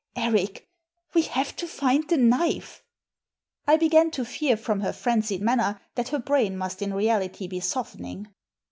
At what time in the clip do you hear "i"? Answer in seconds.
3.67-3.77